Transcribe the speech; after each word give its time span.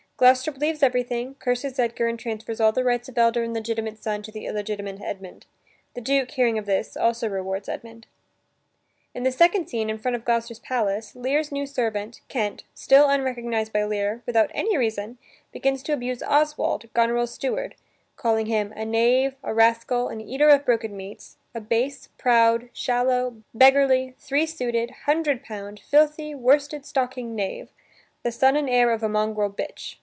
Gloucester 0.17 0.51
believes 0.51 0.83
everything, 0.83 1.33
curses 1.39 1.79
Edgar 1.79 2.05
and 2.07 2.19
transfers 2.19 2.61
all 2.61 2.71
the 2.71 2.83
rights 2.83 3.09
of 3.09 3.15
the 3.15 3.21
elder 3.21 3.41
and 3.41 3.55
legitimate 3.55 3.97
son 3.97 4.21
to 4.21 4.31
the 4.31 4.45
illegitimate 4.45 5.01
Edmund. 5.01 5.47
The 5.95 6.01
Duke, 6.01 6.29
hearing 6.29 6.59
of 6.59 6.67
this, 6.67 6.95
also 6.95 7.27
rewards 7.27 7.67
Edmund. 7.67 8.05
In 9.15 9.23
the 9.23 9.31
second 9.31 9.65
scene, 9.65 9.89
in 9.89 9.97
front 9.97 10.15
of 10.15 10.23
Gloucester's 10.23 10.59
palace, 10.59 11.15
Lear's 11.15 11.51
new 11.51 11.65
servant, 11.65 12.21
Kent, 12.27 12.65
still 12.75 13.09
unrecognized 13.09 13.73
by 13.73 13.83
Lear, 13.83 14.21
without 14.27 14.51
any 14.53 14.77
reason, 14.77 15.17
begins 15.51 15.81
to 15.81 15.91
abuse 15.93 16.21
Oswald, 16.21 16.87
Goneril's 16.93 17.33
steward, 17.33 17.73
calling 18.15 18.45
him, 18.45 18.71
"A 18.75 18.85
knave, 18.85 19.33
a 19.41 19.55
rascal, 19.55 20.09
an 20.09 20.21
eater 20.21 20.49
of 20.49 20.65
broken 20.65 20.95
meats; 20.95 21.37
a 21.55 21.59
base, 21.61 22.09
proud, 22.19 22.69
shallow, 22.73 23.37
beggarly, 23.55 24.13
three 24.19 24.45
suited, 24.45 24.91
hundred 25.07 25.43
pound, 25.43 25.79
filthy, 25.79 26.35
worsted 26.35 26.85
stocking 26.85 27.33
knave; 27.33 27.69
the 28.21 28.31
son 28.31 28.55
and 28.55 28.69
heir 28.69 28.91
of 28.91 29.01
a 29.01 29.09
mongrel 29.09 29.49
bitch." 29.49 29.95